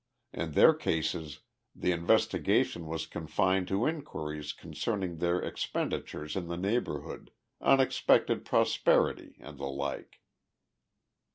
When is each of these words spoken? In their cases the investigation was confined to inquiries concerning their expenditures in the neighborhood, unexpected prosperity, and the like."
In 0.33 0.53
their 0.53 0.73
cases 0.73 1.41
the 1.75 1.91
investigation 1.91 2.87
was 2.87 3.05
confined 3.05 3.67
to 3.67 3.85
inquiries 3.85 4.51
concerning 4.51 5.17
their 5.17 5.39
expenditures 5.39 6.35
in 6.35 6.47
the 6.47 6.57
neighborhood, 6.57 7.29
unexpected 7.61 8.43
prosperity, 8.43 9.35
and 9.39 9.59
the 9.59 9.67
like." 9.69 10.19